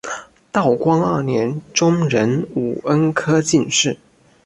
[0.51, 3.95] 道光二年中壬午恩科进士。